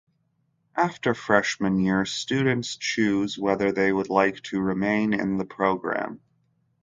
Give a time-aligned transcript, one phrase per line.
[0.75, 6.21] After freshmen year, students choose whether they would like to remain in the program.